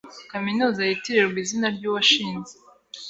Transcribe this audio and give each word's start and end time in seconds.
Kaminuza 0.31 0.81
yitirirwa 0.83 1.37
izina 1.43 1.67
ryuwashinze. 1.75 2.53